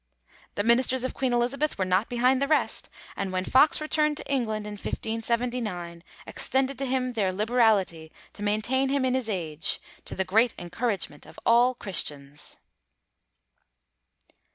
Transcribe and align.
The 0.55 0.63
Ministers 0.63 1.03
of 1.03 1.13
Queen 1.13 1.31
Elizabeth 1.31 1.77
were 1.77 1.85
not 1.85 2.09
behind 2.09 2.41
the 2.41 2.47
rest, 2.47 2.89
and, 3.15 3.31
when 3.31 3.45
Fox 3.45 3.79
returned 3.79 4.17
to 4.17 4.27
England 4.27 4.65
in 4.65 4.71
1579, 4.71 6.03
'extended 6.25 6.79
to 6.79 6.87
him 6.87 7.11
their 7.11 7.31
liberality 7.31 8.11
to 8.33 8.41
maintain 8.41 8.89
him 8.89 9.05
in 9.05 9.13
his 9.13 9.29
age, 9.29 9.79
to 10.05 10.15
the 10.15 10.25
great 10.25 10.55
encouragement 10.57 11.27
of 11.27 11.37
all 11.45 11.75
Christians.' 11.75 12.57